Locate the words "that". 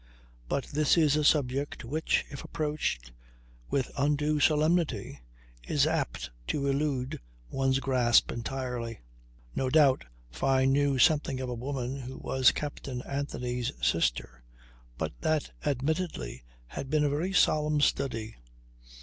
15.21-15.51